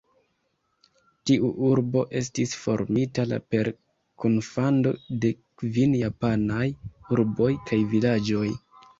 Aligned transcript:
Tiu 1.29 1.49
urbo 1.65 1.99
estis 2.21 2.53
formita 2.61 3.25
la 3.31 3.37
per 3.55 3.69
kunfando 4.23 4.93
de 5.25 5.31
kvin 5.63 5.93
japanaj 5.99 6.63
urboj 7.17 7.51
kaj 7.69 7.79
vilaĝoj. 7.93 8.47